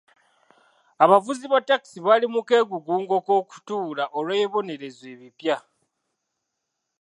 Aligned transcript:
Abavuzi 1.03 1.45
ba 1.51 1.59
taxi 1.67 1.97
bali 2.05 2.25
mu 2.33 2.41
keegugungo 2.47 3.15
k'okutuula 3.25 4.03
olw'ebibonerezo 4.17 5.03
ebipya. 5.13 5.57